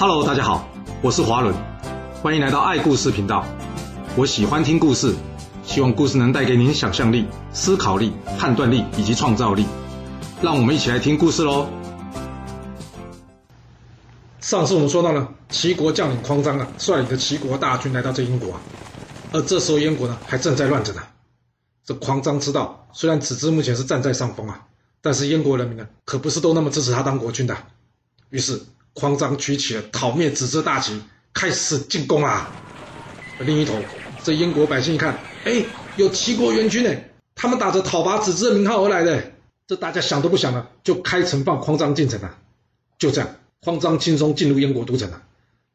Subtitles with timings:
[0.00, 0.68] Hello，大家好，
[1.02, 1.52] 我是华伦，
[2.22, 3.44] 欢迎来到爱故事频道。
[4.16, 5.12] 我喜欢听故事，
[5.64, 9.66] 希望故事能带给您想象力、思考力、判断力以及创造力。
[10.40, 11.66] 让我们一起来听故事喽。
[14.38, 18.60] 上次我们说到了齐国将领匡章啊，率领着齐国大军来到这燕国啊，
[19.32, 21.02] 而这时候燕国呢还正在乱着呢。
[21.84, 24.62] 这匡章知道，虽然子之目前是站在上风啊，
[25.02, 27.56] 但是燕国人民呢可不是都那么支持他当国君的。
[28.30, 28.62] 于是。
[28.98, 31.00] 匡章举起了讨灭子之大旗，
[31.32, 32.50] 开始进攻啊！
[33.38, 33.74] 另一头，
[34.24, 36.92] 这燕国百姓一看，哎，有齐国援军呢，
[37.36, 39.32] 他们打着讨伐子之的名号而来的，
[39.68, 42.36] 这大家想都不想了，就开城放匡章进城了。
[42.98, 45.22] 就这样，匡章轻松进入燕国都城了。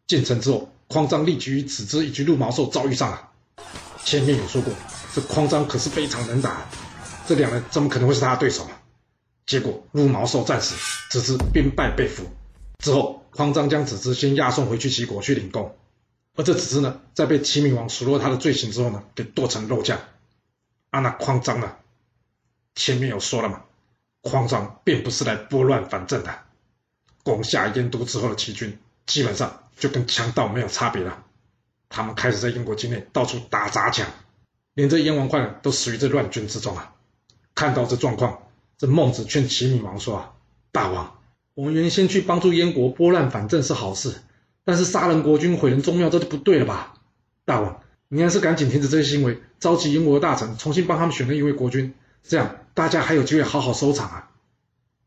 [0.05, 3.29] 进城之后，匡章立即与子之以及鹿毛兽遭遇上了。
[4.03, 4.73] 前面有说过，
[5.15, 6.67] 这匡章可是非常能打，
[7.25, 8.71] 这两人怎么可能会是他的对手嘛？
[9.45, 10.75] 结果鹿毛兽战死，
[11.09, 12.25] 子之兵败被俘。
[12.83, 15.73] 之后，匡章将子之先押送回去齐国去领功，
[16.35, 20.01] 而这子之呢，在被齐闵王数落他的罪行之后呢，给剁成肉酱。
[20.89, 21.77] 啊，那匡章呢？
[22.75, 23.61] 前面有说了嘛，
[24.19, 26.39] 匡章并不是来拨乱反正的。
[27.23, 31.23] 攻下燕都之后的齐军，基本上就跟强盗没有差别了。
[31.87, 34.05] 他们开始在燕国境内到处打砸抢，
[34.73, 36.93] 连这燕王奂都死于这乱军之中啊。
[37.55, 38.43] 看到这状况，
[38.77, 40.33] 这孟子劝齐闵王说啊，
[40.73, 41.15] 大王。
[41.55, 44.15] 我们原先去帮助燕国拨乱反正是好事，
[44.63, 46.95] 但是杀人国君、毁人宗庙，这就不对了吧？
[47.45, 51.93] 大王，你还是赶紧停止这些行为，召集燕国的大臣，重新帮他们选了一位国君，
[52.23, 54.31] 这样大家还有机会好好收场啊！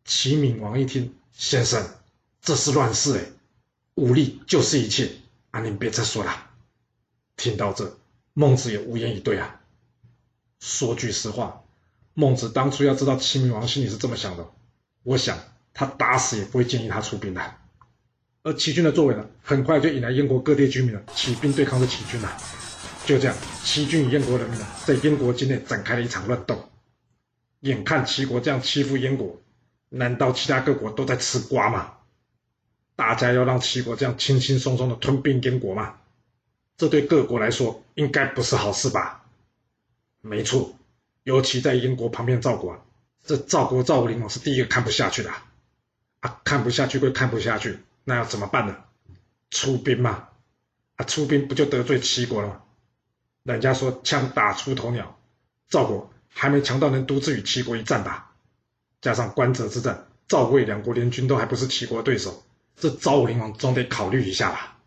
[0.05, 1.85] 齐闵王一听，先生，
[2.41, 3.25] 这是乱世哎，
[3.95, 5.11] 武力就是一切，
[5.51, 6.47] 啊，您别再说了。
[7.37, 7.99] 听到这，
[8.35, 9.61] 孟子也无言以对啊。
[10.61, 11.65] 说句实话，
[12.15, 14.47] 孟子当初要知道齐闵王心里是这么想的，
[15.03, 15.39] 我想。
[15.79, 17.55] 他打死也不会建议他出兵的，
[18.43, 22.35] 而齐军的作为呢，很快就引来燕国各地居民了起兵对抗着齐军了。
[23.05, 26.71] 就这样，齐军与燕国人民呢，在燕国境内展开了一场乱斗。
[27.61, 29.39] 眼看齐国这样欺负燕国，
[29.91, 31.93] 难道其他各国都在吃瓜吗？
[32.97, 35.97] 大家要让齐国这样轻轻松松的吞并燕国吗？
[36.79, 39.27] 这对各国来说应该不是好事吧？
[40.23, 40.75] 没错，
[41.23, 42.83] 尤其在燕国旁边赵国，
[43.23, 45.31] 这赵国赵武灵王是第一个看不下去的。
[46.45, 48.77] 看不下去归看不下去，那要怎么办呢？
[49.51, 50.29] 出兵嘛！
[50.97, 52.63] 啊，出兵不就得罪齐国了吗？
[53.45, 55.19] 人家说枪打出头鸟，
[55.69, 58.33] 赵国还没强到能独自与齐国一战吧？
[59.01, 62.43] 加上关泽之战，赵魏两国联军都还不是齐国对手，
[62.77, 64.79] 这赵武灵王总得考虑一下吧？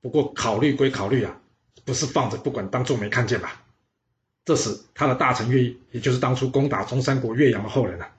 [0.00, 1.40] 不过考虑归考虑啊，
[1.84, 3.62] 不是放着不管当做没看见吧？
[4.44, 8.12] 这时他的大臣乐毅，也就是当初攻打中山国岳阳的后人啊，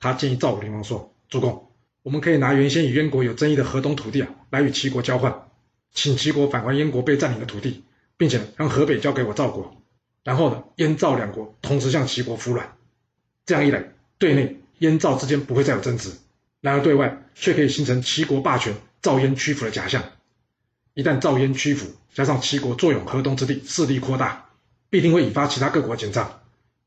[0.00, 1.70] 他建议赵武灵王说：“主公。”
[2.06, 5.48] 我们可以拿原先与燕国有争议的河东土地啊，来与齐国交换，
[5.92, 7.82] 请齐国返还燕国被占领的土地，
[8.16, 9.82] 并且让河北交给我赵国，
[10.22, 12.76] 然后呢，燕赵两国同时向齐国服软，
[13.44, 16.12] 这样一来，对内燕赵之间不会再有争执，
[16.60, 20.04] 然而对外却可以形成齐国霸权、赵燕屈服的假象。
[20.94, 24.50] 一旦赵燕屈服，加上齐国坐拥河东之地，势力扩大，
[24.90, 26.40] 必定会引发其他各国的紧张，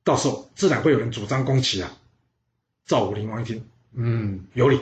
[0.06, 1.92] 到时候自然会有人主张攻齐啊。
[2.86, 4.80] 赵武灵王一听，嗯，有理。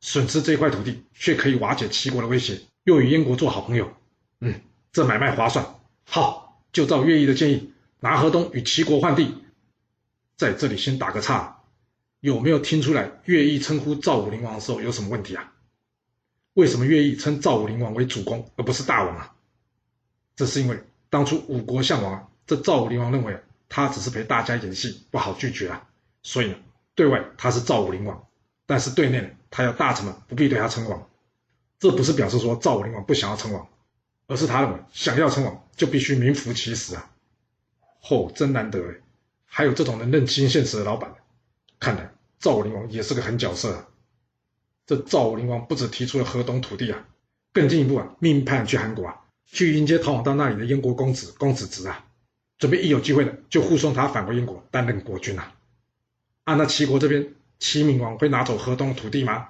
[0.00, 3.92] 损失这块土地，却可以瓦解齐国的威胁，又与燕国做好朋友，
[4.40, 4.60] 嗯，
[4.92, 5.74] 这买卖划算。
[6.04, 9.42] 好，就照乐毅的建议，拿河东与齐国换地。
[10.36, 11.62] 在这里先打个岔，
[12.20, 15.52] 有没有听出来乐毅称呼赵武灵王的时候有什么问题啊？
[16.54, 19.34] 为什么乐毅称赵武灵王为主公而不是大王啊？
[20.36, 23.36] 这是因为当初五国相王啊，这赵武灵王认为
[23.68, 25.88] 他只是陪大家演戏，不好拒绝啊，
[26.22, 26.54] 所以呢，
[26.94, 28.27] 对外他是赵武灵王。
[28.68, 31.08] 但是对内，他要大臣们不必对他称王，
[31.78, 33.66] 这不是表示说赵武灵王不想要称王，
[34.26, 37.10] 而是他认为想要称王就必须名副其实啊！
[38.10, 38.96] 哦，真难得哎，
[39.46, 41.14] 还有这种能认清现实的老板，
[41.80, 43.88] 看来赵武灵王也是个狠角色啊！
[44.84, 47.06] 这赵武灵王不止提出了河东土地啊，
[47.54, 52.04] 更进一步啊，命派人去韩国啊，去迎接逃往到那里的燕国公子公子职啊，
[52.58, 55.54] 准备一有机会呢，就护送他返回燕国担任国君啊！
[56.44, 57.32] 啊，那齐国这边。
[57.58, 59.48] 齐闵王会拿走河东土地吗？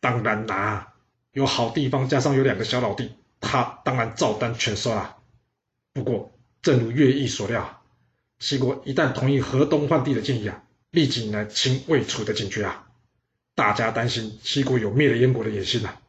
[0.00, 0.92] 当然拿，
[1.32, 5.16] 有好地方，加上有两个小老弟，他当然照单全收啦。
[5.92, 7.82] 不过，正如乐毅所料，
[8.38, 12.88] 齐国一旦同意河东换地的建议啊，立即引来秦魏楚的警觉啊。
[13.54, 16.00] 大家担心齐国有灭了燕国的野心啊。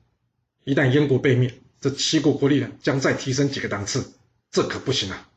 [0.64, 4.14] 一旦燕国被灭，这齐国国力呢将再提升几个档次，
[4.50, 5.30] 这可不行啊。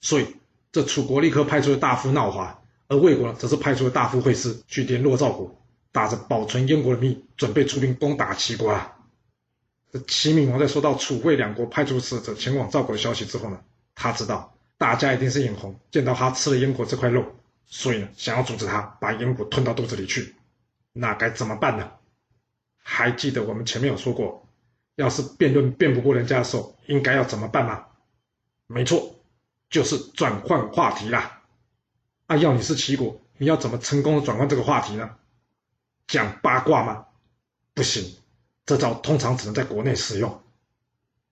[0.00, 0.36] 所以，
[0.70, 2.59] 这楚国立刻派出了大夫闹华。
[2.90, 5.56] 而魏国呢，则是派出了大夫会师去联络赵国，
[5.92, 8.96] 打着保存燕国的名义，准备出兵攻打齐国啊。
[9.92, 13.60] 这齐闵王在收到楚魏两国派出使者前往赵国的消息之后呢，
[13.94, 17.24] 他知道大家一定是眼红，见到他吃了燕国这块肉，
[17.64, 20.34] 所以呢，想要阻止他把燕国吞到肚子里去。
[20.92, 21.92] 那该怎么办呢？
[22.82, 24.48] 还记得我们前面有说过，
[24.96, 27.84] 要是辩论辩不过人家的时候，应该要怎么办吗？
[28.66, 29.14] 没错，
[29.68, 31.39] 就是转换话题啦。
[32.30, 35.16] 啊，要你是齐国，你要怎么成功的转换这个话题呢？
[36.06, 37.06] 讲八卦吗？
[37.74, 38.18] 不行。
[38.64, 40.40] 这招通常只能在国内使用，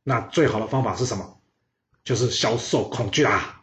[0.02, 1.38] 那最好的方法是什么？
[2.02, 3.62] 就是销售恐惧啦。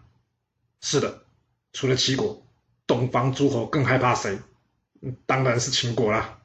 [0.80, 1.26] 是的，
[1.74, 2.48] 除了齐国，
[2.88, 4.40] 东方诸侯更害怕谁？
[5.26, 6.40] 当然是秦国啦。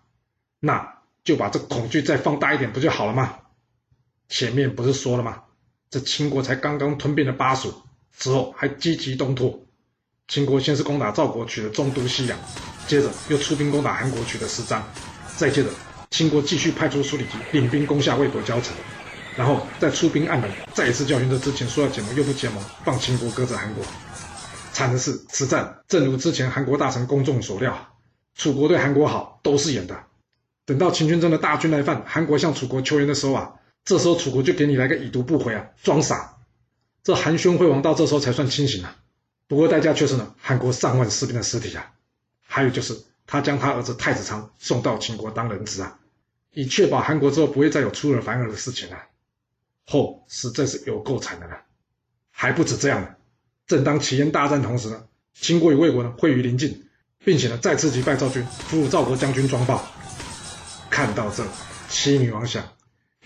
[0.58, 3.38] 那就把这恐惧再放大一点，不就好了吗？
[4.28, 5.44] 前面不是说了吗？
[5.88, 7.72] 这秦国才刚刚吞并了巴蜀，
[8.10, 9.64] 之后还积极东拓。
[10.30, 12.38] 秦国先是攻打赵国，取得中都西阳，
[12.86, 14.80] 接着又出兵攻打韩国，取得十章，
[15.36, 15.68] 再接着。
[16.10, 18.72] 秦国继续派出苏里吉领兵攻下魏国交城，
[19.36, 23.84] 然后再出兵暗门，再一次教训这之前说要结盟又不结盟，放秦国搁着韩国。
[24.72, 27.88] 惨的是，此战正如之前韩国大臣公众所料，
[28.36, 29.98] 楚国对韩国好都是演的。
[30.64, 33.54] 等到秦军真的大军来犯，韩国向楚国求援的时候啊，
[33.84, 36.36] 这时候楚国就给你来个已读不回啊，装傻。
[37.02, 38.94] 这韩宣惠王到这时候才算清醒啊，
[39.50, 41.90] 不过代价却是呢，韩国上万士兵的尸体啊，
[42.46, 45.98] 还有就是他将他儿子太子昌送到秦国当人质啊。
[46.52, 49.08] 以确保韩国之后不会再有出尔反尔的事情啊。
[49.86, 51.62] 后实在是有够惨的了，
[52.30, 53.08] 还不止这样呢。
[53.66, 55.02] 正当齐燕大战同时呢，
[55.34, 56.86] 秦国与魏国呢会于临近，
[57.24, 59.84] 并且呢再次击败赵军，俘虏赵国将军庄豹。
[60.90, 61.44] 看到这，
[61.88, 62.62] 齐女王想：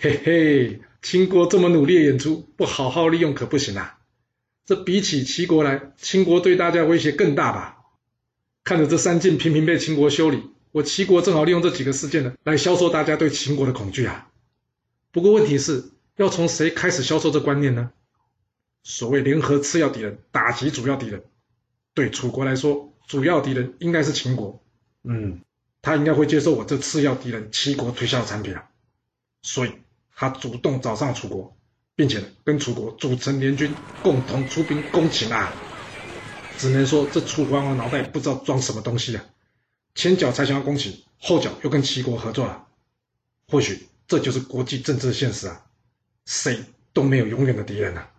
[0.01, 3.99] 嘿嘿，秦国这么努力演出，不好好利用可不行啊。
[4.67, 7.85] 这比起齐国来，秦国对大家威胁更大吧？
[8.65, 10.43] 看着这三晋频频被秦国修理。
[10.73, 14.31] 我齐国正好利用这几个事件呢，来销售大家对秦国的恐惧啊。
[15.13, 15.85] 不过问题是，
[16.17, 17.93] 要从谁开始销售这观念呢？
[18.83, 21.23] 所谓联合次要敌人，打击主要敌人，
[21.95, 24.61] 对楚国来说，主要敌人应该是秦国。
[25.05, 25.41] 嗯，
[25.83, 28.69] 他应该会接受我这次要敌人齐国推销的产品啊。
[29.43, 29.73] 所以，
[30.17, 31.57] 他主动找上楚国，
[31.97, 35.53] 并且跟楚国组成联军，共同出兵攻秦啊。
[36.57, 39.25] 只能说这楚怀王脑袋不知道装什么东西啊。
[39.95, 42.67] 前脚才想要攻秦，后脚又跟齐国合作了。
[43.49, 45.65] 或许这就是国际政治的现实啊，
[46.27, 46.59] 谁
[46.93, 48.11] 都没有永远的敌人啊。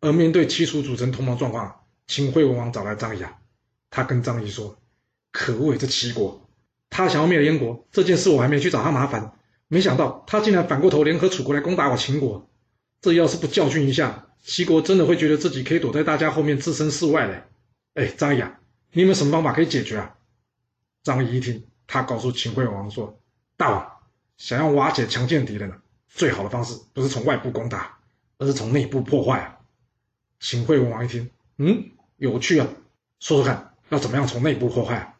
[0.00, 3.38] 而面对齐楚组成同盟状况，秦惠文王找来张仪啊，
[3.90, 4.76] 他跟张仪说
[5.32, 6.46] ：“可恶，这齐国，
[6.90, 9.32] 他想要灭了燕国，这件事我还没去找他麻烦，
[9.68, 12.48] 没想到他竟然反过头联合楚国来攻打我秦国。
[13.04, 17.42] 这要是不教训一下，齐国真的会觉得自己可以躲在大家后面置身事外嘞。
[17.92, 18.58] 哎，张仪啊，
[18.92, 20.16] 你有没有什么方法可以解决啊？”
[21.04, 23.20] 张仪一听，他告诉秦惠王说
[23.58, 23.92] ：“大王
[24.38, 25.70] 想要瓦解强健敌人，
[26.08, 27.98] 最好的方式不是从外部攻打，
[28.38, 29.58] 而是从内部破坏啊。”
[30.40, 31.28] 秦惠文王一听，
[31.58, 32.66] 嗯，有趣啊，
[33.20, 35.14] 说说看，要怎么样从内部破坏啊？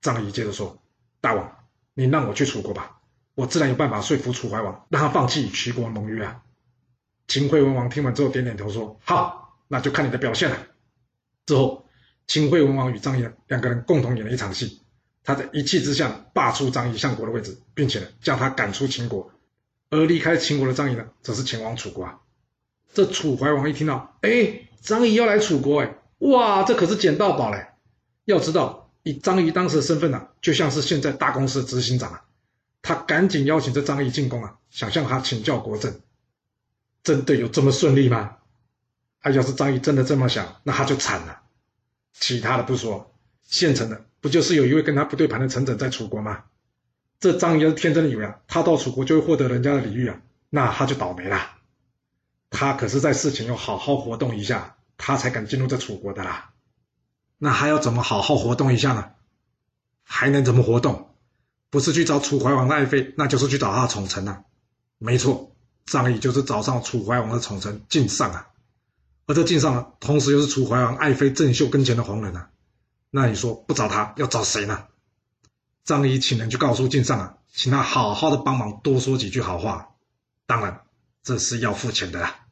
[0.00, 0.82] 张仪接着说
[1.22, 1.56] ：“大王，
[1.94, 2.98] 你让我去楚国吧，
[3.36, 6.42] 我自然有办法说服楚怀王，让他放弃与齐国盟约啊。”
[7.28, 10.56] 秦惠文王听完之后点点头说：“好，那就看你的表现了。”
[11.46, 11.86] 之后，
[12.26, 14.82] 秦惠文王与张仪两个人共同演了一场戏。
[15.24, 19.32] 他在一气之下罢黜张仪相国的位置，并且将他赶出秦国，
[19.90, 22.20] 而离开秦国的张仪呢，则是前往楚国啊。
[22.94, 27.66] 这楚怀王一听到，哎，张仪要来楚国，哎，哇，这可是捡到宝嘞！
[28.24, 32.22] 要知道，以张仪当时的身份呢、就像是现在大公司的执行长啊。
[32.82, 36.00] 他赶紧邀请这张仪进宫啊，想向他请教国政。
[37.06, 38.38] 真的有这么顺利吗？
[39.20, 41.40] 他要是张仪真的这么想，那他就惨了。
[42.12, 44.04] 其他的不说，现成的。
[44.20, 46.46] 不就是有一位跟他不对盘的臣宰在楚国吗？
[47.20, 50.20] 这张仪要是天真的以为啊，他到楚国就会获得人家的礼遇啊，
[50.50, 51.52] 那他就倒霉了。
[52.50, 56.50] 他可是在事前要好好活动一下，他才敢进入这楚国的啦。
[57.38, 59.12] 那还要怎么好好活动一下呢？
[60.02, 61.14] 还能怎么活动？
[61.70, 64.42] 不是去找楚怀王的爱妃，那就是去找他的宠臣啊。
[64.98, 65.55] 没错，
[65.86, 68.48] 张仪就是找上楚怀王的宠臣靳尚啊。
[69.26, 72.50] 而这靳尚呢，同时又是楚怀王爱妃郑袖跟前的红人啊。
[73.10, 74.84] 那你说不找他要找谁呢？
[75.84, 79.94] 张仪请人去告诉靳尚啊，请他好好的帮忙多说几句好话。
[80.46, 80.82] 当然，
[81.22, 82.46] 这是要付钱的啦。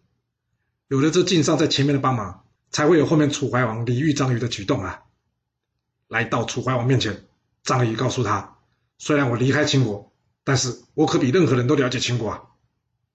[0.88, 5.02] 有了这靳尚在前面的帮忙，才会有后面楚怀王礼遇张仪的举动啊。
[6.08, 7.24] 来到楚怀王面前，
[7.62, 8.56] 张仪告诉他：
[8.98, 10.12] 虽然我离开秦国，
[10.44, 12.42] 但是我可比任何人都了解秦国啊。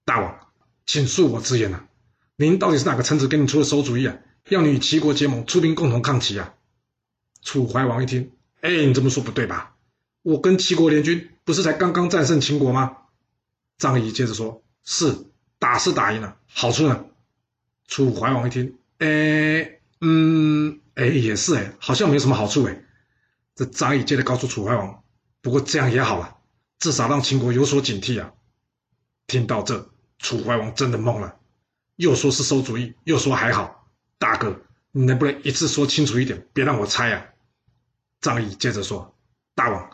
[0.09, 0.39] 大王，
[0.87, 1.87] 请恕我直言啊，
[2.35, 4.17] 您到底是哪个臣子给你出的馊主意啊？
[4.47, 6.55] 要你与齐国结盟，出兵共同抗齐啊？
[7.43, 9.75] 楚怀王一听，哎，你这么说不对吧？
[10.23, 12.97] 我跟齐国联军不是才刚刚战胜秦国吗？
[13.77, 15.15] 张仪接着说：“是
[15.59, 17.05] 打是打赢了，好处呢？”
[17.87, 22.83] 楚怀王一听，哎，嗯，哎，也是哎，好像没有什么好处哎。
[23.53, 25.03] 这张仪接着告诉楚怀王
[25.43, 26.37] ：“不过这样也好了，
[26.79, 28.33] 至少让秦国有所警惕啊。”
[29.27, 31.35] 听到这，楚怀王真的懵了，
[31.95, 33.87] 又说是馊主意，又说还好。
[34.17, 34.61] 大哥，
[34.91, 37.25] 你能不能一次说清楚一点，别让我猜啊？
[38.21, 39.15] 张仪接着说
[39.55, 39.89] ：“大王，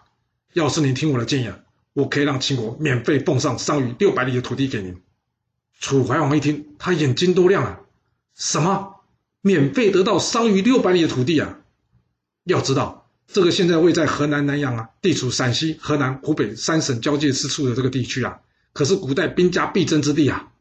[0.53, 1.59] 要是您听我的建议啊，
[1.93, 4.99] 我可以让秦国免费奉上商于六百里的土地给您。”
[5.79, 7.81] 楚怀王一听，他眼睛都亮了
[8.35, 8.95] ：“什么？
[9.41, 11.59] 免费得到商于六百里的土地啊？
[12.45, 18.39] 要知道，这个现在位在河南南阳啊，地处陕西、河南、湖北三省交界之处的这个地区啊，
[18.75, 20.51] 可是古代兵家必争之地啊。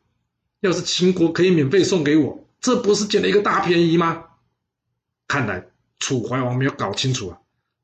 [0.61, 4.25] 要是秦国可以免费送给我，这不是捡了一个大便宜吗？”
[5.29, 5.67] 看来
[5.99, 7.39] 楚怀王没有搞清楚啊。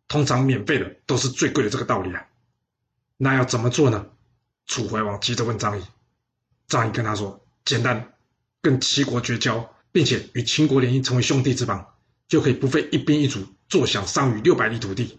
[0.08, 2.26] 通常免费的都是最贵的这个道理啊，
[3.16, 4.06] 那要怎么做呢？
[4.66, 5.84] 楚怀王急着问张仪，
[6.66, 8.12] 张仪跟他说：“简单，
[8.62, 11.94] 跟齐国绝交，并且与秦国联姻，成为兄弟之邦，
[12.26, 15.18] 就可以不费一兵一卒，坐享商于六百里土地。”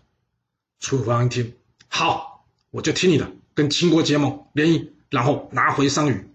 [0.81, 1.53] 楚怀王一听，
[1.87, 6.27] 好，我就听你的，跟秦国结盟联姻，然后拿回商于。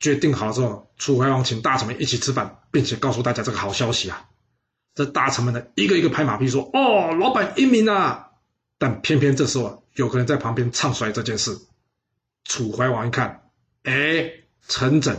[0.00, 4.28] 决定好之后，楚怀王请大臣们一起吃饭，并且告诉大家这个好消息啊。
[4.94, 8.32] 这大臣们呢，一个一个拍马屁说：“哦，老板英明啊！”
[8.76, 11.58] 但偏偏这时候，有个人在旁边唱衰这件事。
[12.44, 13.48] 楚怀王一看，
[13.84, 14.30] 哎，
[14.68, 15.16] 陈轸，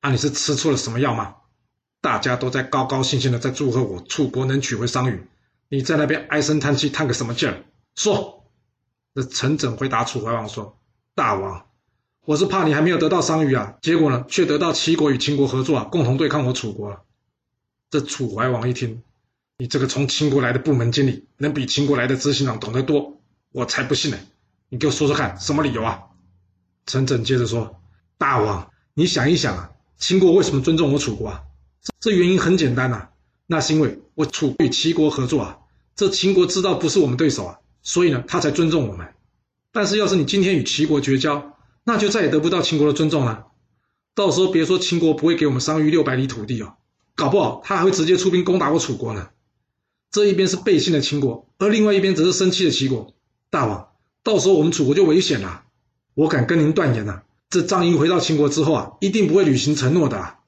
[0.00, 1.34] 啊，你是吃错了什么药吗？
[2.00, 5.26] 大家都在高高兴兴的在祝贺我楚国能取回商于，
[5.68, 7.64] 你在那边唉声叹气，叹个什么劲儿？
[7.94, 8.36] 说。
[9.14, 10.78] 这陈轸回答楚怀王说
[11.14, 11.66] ：“大王，
[12.28, 17.00] 我是怕你还没有得到商于啊，结果呢，却得到齐国与秦国合作啊，共同对抗我楚国了。”
[17.88, 19.02] 这楚怀王一听，
[19.56, 23.18] 你这个从秦国来的部门经理，能比秦国来的执行长懂得多，
[23.50, 24.18] 我才不信呢！
[24.68, 26.00] 你给我说说看，什么理由啊？
[26.84, 27.80] 陈轸接着说
[28.18, 31.44] ：“大王，你想一想啊，秦国为什么尊重我楚国啊？
[31.98, 33.10] 这原因很简单呐、啊，
[33.46, 35.60] 那是因为我楚与齐国合作啊，
[35.96, 39.14] 这秦国知道不是我们对手啊，所以呢，他才尊重我们。
[39.72, 41.56] 但是要是你今天与齐国绝交，
[41.88, 43.46] 那就再也得不到秦国的尊重了。
[44.14, 46.74] 到时候别说秦国不会给我们商于六百里土地哦。”
[47.16, 49.30] 搞不好他还会直接出兵攻打我楚国呢。
[50.10, 53.14] 这一边是背信的秦国，而另外一边则是生气的齐国。
[53.48, 53.88] 大王，
[54.22, 55.64] 到时候我们楚国就危险了。
[56.12, 60.40] 我敢跟您断言呐，这张仪回到秦国之后啊，一定不会履行承诺的啊。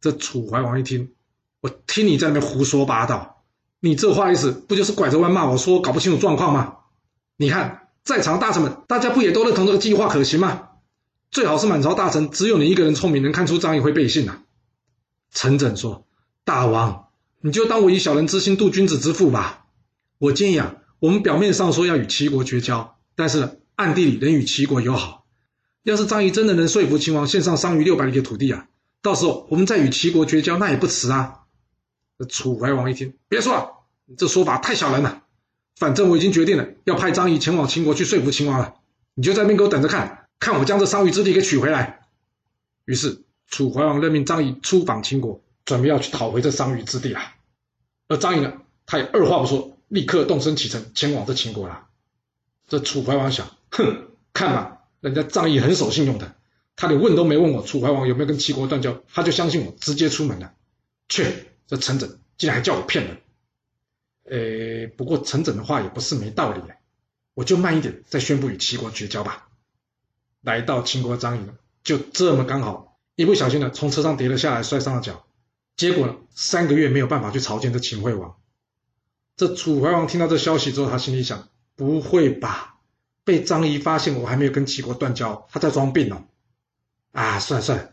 [0.00, 1.12] 这楚怀王一听，
[1.60, 3.44] 我听你在那边胡说八道，
[3.80, 6.78] 你这话意思不就是拐着弯骂我说搞不清楚状况吗？
[7.36, 10.68] 你看在场大臣们，大家不也都认同这个计划可行吗？
[11.30, 14.42] 最好是满朝大臣只有你一个人聪明，能看出张仪会背信呐。
[15.32, 16.06] 陈轸说
[16.44, 17.08] ：“大王，
[17.40, 19.64] 你就当我以小人之心度君子之腹吧。
[20.18, 25.24] 我建议啊，我们表面上说要与齐国绝交，但是暗地里仍与齐国友好。
[25.82, 28.68] 要是张仪真的能说服秦王献上商于六百里的土地啊，
[29.02, 31.40] 到时候我们再与齐国绝交，那也不迟啊。”
[32.28, 33.70] 楚怀王一听，别说了，
[34.04, 35.23] 你这说法太小人了。
[35.76, 38.74] 反正我已经决定了，要派张仪前往秦国去说服秦王了。
[39.14, 42.06] 你就在那边给我等着看，看我将这商于之地给取回来。
[42.84, 43.20] 于是。
[43.46, 47.34] 楚怀王任命张仪出访秦国，准备要去讨回这商于之地啊。
[48.08, 48.54] 而张仪呢，
[48.86, 51.86] 他也二话不说，立刻动身启程前往这秦国了。
[52.66, 56.34] 这楚怀王想，哼，看吧，人家张仪很守信用的，
[56.74, 60.52] 他连问都没问我楚怀王有没有跟齐国断交，他就相信我，直接出门了。
[61.08, 61.26] 去，
[61.68, 63.18] 这陈轸竟然还叫我骗人。
[64.24, 66.60] 呃，不过陈轸的话也不是没道理，
[67.34, 69.48] 我就慢一点再宣布与齐国绝交吧。
[70.40, 71.46] 来到秦国张仪，
[71.82, 72.98] 就这么刚好。
[73.16, 75.24] 一不小心呢，从车上跌了下来，摔伤了脚。
[75.76, 78.36] 结果，三个月没有办法去朝见这秦惠王。
[79.36, 82.78] 这楚怀王听到这消息之后，他心里想：不会吧？
[83.24, 86.24] 被张仪发现我还没有跟齐国断交，他在装病哦。
[87.12, 87.92] 啊，算了算了，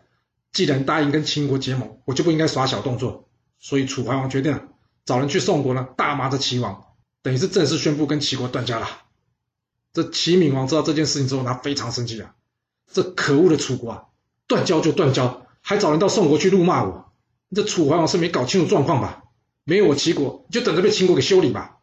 [0.52, 3.28] 既然答应跟秦国结盟，我就不应该耍小动作。
[3.60, 4.68] 所以楚怀王决定了，
[5.06, 6.84] 找人去宋国呢，大骂这齐王，
[7.22, 8.88] 等于是正式宣布跟齐国断交了。
[9.94, 12.34] 这齐闵王知道这件事情之后，他非常生气啊！
[12.94, 14.04] 这可恶的楚国啊！
[14.48, 17.12] 断交就断交，还找人到宋国去辱骂我，
[17.54, 19.24] 这楚怀王是没搞清楚状况吧？
[19.64, 21.78] 没有我齐国，你就等着被秦国给修理吧。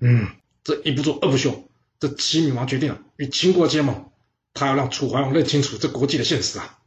[0.00, 0.28] 嗯，
[0.64, 1.68] 这一不做二不休，
[1.98, 4.10] 这齐闵王决定了与秦国结盟，
[4.54, 6.78] 他要让楚怀王认清楚这国际的现实啊。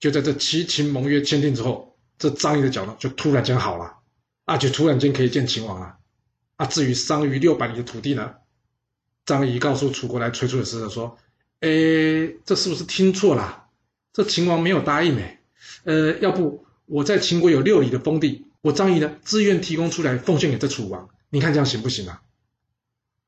[0.00, 3.95] 就在这齐秦盟约签订之后，这张仪的脚呢就突然间好了，
[4.46, 5.96] 啊，就突然间可以见秦王了。
[6.56, 8.36] 啊，至于商于六百里的土地呢，
[9.26, 11.18] 张仪告诉楚国来催促的使者说
[11.60, 11.68] ：“哎，
[12.46, 13.64] 这是不是听错了？”
[14.14, 15.40] 这秦王没有答应诶，
[15.84, 22.22] 呃，要不我在秦国有六里的封地，我张仪呢自愿提供出来奉献给这楚王，你看这样行不行啊？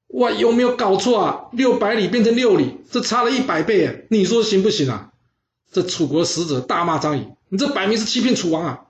[0.07, 1.49] 哇，有没有搞错啊？
[1.53, 4.07] 六百里变成六里，这差了一百倍！
[4.09, 5.13] 你说行不行啊？
[5.71, 8.87] 这楚国使者大骂张仪：“你这摆明是欺骗楚王啊！”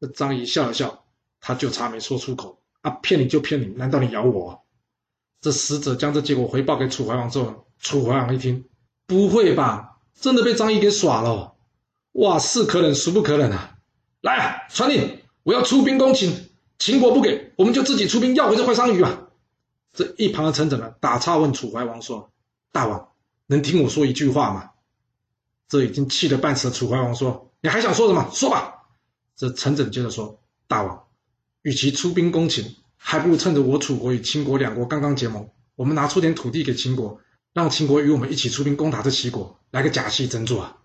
[0.00, 1.04] 这张仪笑了笑，
[1.46, 4.64] 他就差没说出口啊，骗你就骗你，难道你咬我？
[5.40, 8.64] 这使者将这结果回报给楚怀王之后，楚怀王一听，
[9.06, 9.98] 不会吧？
[10.12, 11.54] 真的被张仪给耍了？
[12.14, 13.78] 哇，是可忍，孰不可忍啊！
[14.22, 16.48] 来啊，传令，我要出兵攻秦，
[16.80, 19.28] 秦国不给，我们就自己出兵要回这块商于啊！
[19.92, 22.32] 这一旁的臣子呢，打岔问楚怀王说
[22.72, 23.10] ：“大王，
[23.46, 24.70] 能听我说一句话吗？”
[25.70, 28.28] 这已经气得半死的楚怀王说：“你还想说什么？
[28.32, 28.72] 说吧。”
[29.36, 31.05] 这臣子接着说：“大王，
[31.66, 37.18] 与其出兵攻秦，还不如趁着我楚国与秦国两国刚刚结盟，我们拿出点土地给秦国，
[37.52, 40.76] 让秦国与我们一起出兵攻打这齐国，来个假戏真做啊！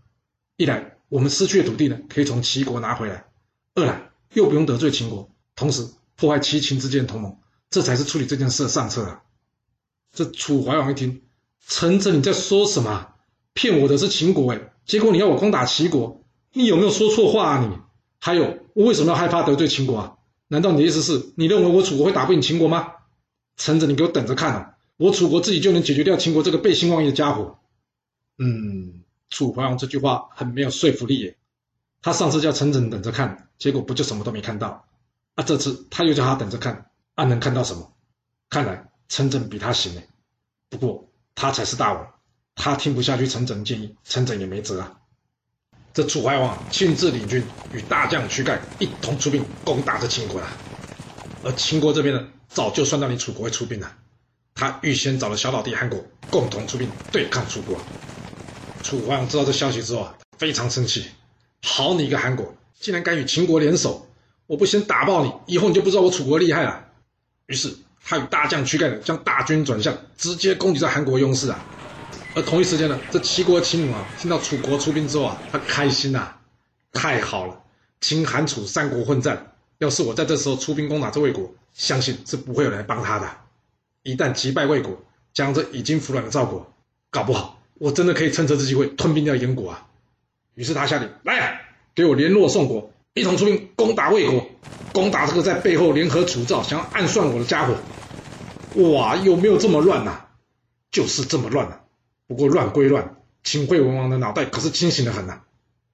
[0.57, 3.25] 一来我们失去的土地呢，可以从齐国拿回来；
[3.75, 7.37] 二来又不用得罪秦国，同时破坏齐秦之间的同盟，
[7.69, 9.21] 这才是处理这件事的上策啊！”
[10.11, 11.21] 这楚怀王一听，
[11.67, 13.09] 臣子你在说什么？
[13.53, 16.23] 骗我的是秦国哎，结果你要我攻打齐国，
[16.53, 17.77] 你有没有说错话啊你？
[18.17, 20.17] 还有，我为什么要害怕得罪秦国啊？
[20.51, 22.91] 难道你的意思是你认为我楚国会打不赢秦国吗？
[23.55, 24.75] 臣子，你给我等着看啊！
[24.97, 27.57] 我楚国自己就能解决掉秦国这个背信忘义的家伙。
[28.37, 31.37] 嗯，楚怀王这句话很没有说服力耶。
[32.01, 34.85] 他上次叫臣子等着看，结果不就什么都没看到？
[35.35, 37.93] 啊，这次他又叫他等着看，啊，能看到什么？
[38.49, 40.05] 看来臣子比他行哎。
[40.67, 42.13] 不过他才是大王，
[42.55, 44.99] 他听不下去臣子的建议，臣子也没辙啊。
[45.93, 47.43] 这楚怀王亲自领军，
[47.73, 50.47] 与大将屈盖一同出兵攻打这秦国了。
[51.43, 53.91] 而秦国这边呢，早就算到你楚国会出兵了，
[54.55, 57.77] 他预先找了小老弟韩国共同出兵对抗楚国。
[58.81, 61.07] 楚怀王知道这消息之后啊，非常生气，
[61.61, 64.07] 好你一个韩国，竟然敢与秦国联手！
[64.47, 66.85] 我不先打爆你，以后你就不知道我楚国厉害了。
[67.47, 71.59] 于是他与大将屈盖呢，将大军转向，直接攻击在韩国优势啊。
[72.33, 76.33] 而同一时间呢，这齐国齐母啊，听到楚国出兵之后啊，他开心呐、
[76.93, 77.61] 太好了！
[77.99, 83.29] 秦韩楚三国混战，要是我在这时候出兵攻打这魏国，相信是不会有人来帮他的。
[84.03, 85.01] 一旦击败魏国，
[85.33, 86.71] 将这已经服软的赵国，
[87.09, 89.87] 搞不好我真的可以趁这次机会吞并掉燕国啊！
[90.55, 91.61] 于是他下令：来啊，
[91.93, 94.47] 给我联络宋国，一同出兵攻打魏国，
[94.93, 97.75] 攻打这个在背后联合楚赵，想要暗算我的家伙。
[98.75, 100.25] 哇，有没有这么乱呐、
[100.91, 101.80] 就是这么乱啊！
[102.31, 105.41] 不过乱归乱，秦惠文王的脑袋可是清醒的很呐、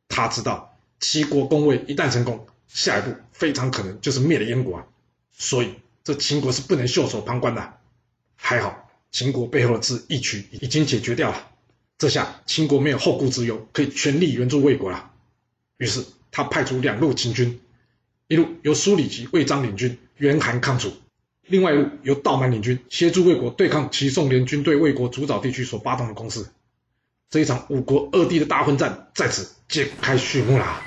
[0.08, 4.86] 他知道齐国攻魏一旦成功，下一步非常可能就是灭了燕国啊。
[5.36, 5.74] 所以
[6.04, 7.74] 这秦国是不能袖手旁观的。
[8.36, 11.48] 还好秦国背后的智义渠已经解决掉了，
[11.98, 15.10] 这下秦国没有后顾之忧，可以全力援助魏国了。
[15.78, 17.60] 于是他派出两路秦军，
[18.28, 20.94] 一路由苏里吉、魏章领军援韩抗楚。
[21.48, 26.46] 另外一路由道满领军协助魏国对抗齐宋联军对魏国主导地区所发动的攻势，
[27.30, 30.82] 这一场五国二帝的大混战在此揭开序幕啦！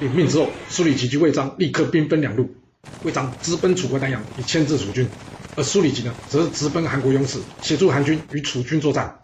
[0.00, 2.48] 领命之后，苏里吉及魏章立刻兵分两路，
[3.02, 5.06] 魏章直奔楚国丹阳以牵制楚军，
[5.54, 9.20] 而苏里吉呢，则是直奔韩国雍氏协助韩军与楚军作战。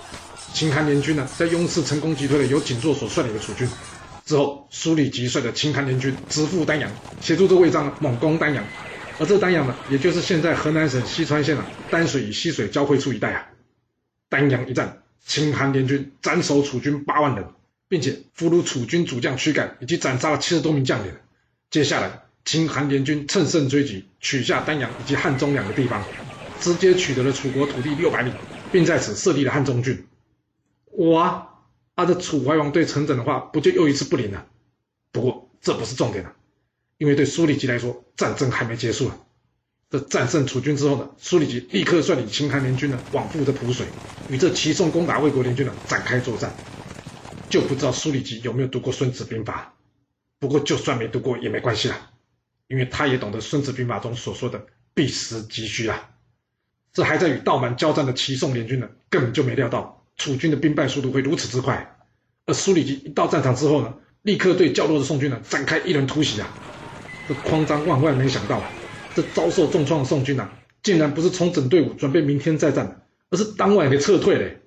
[0.52, 3.66] 秦韩联军呢，在雍氏成功击退了由景作所率领的楚军
[4.26, 6.90] 之后，苏里吉率的秦韩联军直赴丹阳，
[7.22, 8.62] 协助这魏章猛攻丹阳。
[9.20, 13.48] 而这丹阳呢，也就是现在河南省西川县啊，丹水与溪水交汇处一带啊。
[14.28, 17.44] 丹阳一战，秦韩联军斩首楚军八万人，
[17.88, 21.12] 并且俘虏楚军主将屈盖，以及斩杀了七十多名将领。
[21.70, 26.04] 接下来，秦韩联军乘胜追击，取下丹阳以及汉中两个地方，
[26.61, 28.31] 直接取得了楚国土地六百里，
[28.70, 30.07] 并在此设立了汉中郡。
[30.92, 31.57] 哇，
[31.96, 34.46] 啊，这楚怀王对陈轸的话，不就又一次不灵了？
[35.11, 36.33] 不过这不是重点了。
[36.98, 39.18] 因为对苏里吉来说，战争还没结束啊。
[39.90, 43.87] 这战胜楚军之后呢，苏里吉立刻率领秦韩联军呢，往复这濮水，
[44.28, 46.52] 与这齐宋攻打魏国联军呢展开作战。
[47.48, 49.74] 就不知道苏里吉有没有读过《孙子兵法》？
[50.38, 52.11] 不过就算没读过也没关系啦，
[52.66, 56.11] 因为他也懂得《孙子兵法》中所说的“必实击虚”啊。
[56.92, 61.96] 这还在与道满交战的齐宋联军呢，根本就没料到楚军的兵败速度会如此之快。
[62.44, 66.52] 而苏里吉一到战场之后呢，立刻对较弱的宋军呢展开一轮突袭啊。
[67.28, 68.62] 这匡章万万没想到，
[69.14, 70.50] 这遭受重创的宋军啊，
[70.82, 74.60] 竟然不是重整队伍准备明天再战，而是当晚给撤退嘞。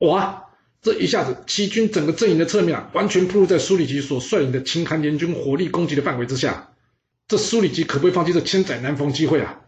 [0.00, 0.44] 哇！
[0.82, 6.70] 这一下子，齐军整个阵营的侧面啊，完全暴露在苏里吉所率领的秦韩联军火力攻击的范围之下。
[7.28, 9.60] 这苏里吉可不会放弃这千载难逢机会啊！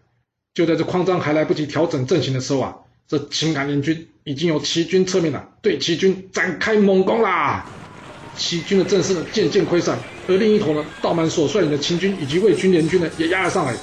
[0.55, 2.77] 就在这匡章还来不及调整阵型的时候啊，
[3.07, 7.67] 这秦韩联军已经由齐军侧面啊，对齐军展开猛攻啦！
[8.37, 13.77] 齐军的阵势呢渐渐溃散，而另一头呢，道满所率领的秦军以及魏军联军呢也压了上来。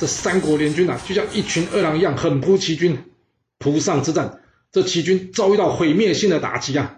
[0.00, 2.98] 这三国联军啊，就像一群饿狼一样，狠扑齐军。
[3.58, 4.40] 蒲上之战，
[4.72, 6.96] 这齐军遭遇到毁灭性的打击啊！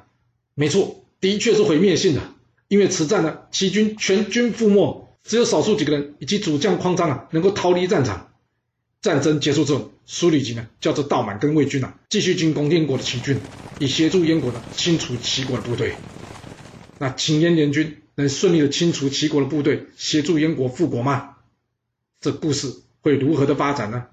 [0.55, 2.23] 没错，的确是毁灭性的，
[2.69, 8.31] 因为此战呢，齐军全军覆没，只有少数几个人以及主将匡章啊能够逃离战场。
[9.03, 13.39] 战争结束之后，苏里吉呢叫着道满跟魏军啊继续进攻燕国的齐军，
[13.79, 15.93] 以协助燕国呢清除齐国的部队。
[17.05, 21.35] 那秦燕联军能顺利的清除齐国的部队，协助燕国复国吗？
[22.19, 24.07] 这故事会如何的发展呢？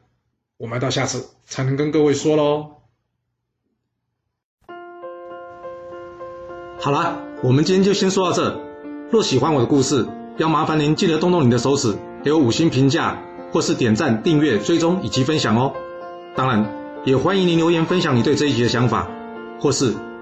[0.57, 2.71] 我们到下次才能跟各位说喽。
[6.81, 8.59] 好了，我们今天就先说到这。
[9.09, 13.23] 若喜欢我的故事，要麻烦您记得动动你的手指，给我五星评价，
[13.53, 15.73] 或是点赞、订阅、追踪以及分享哦。
[16.35, 19.09] 当然，也欢迎您留言分享你对这一集的想法，
[19.61, 19.95] 或是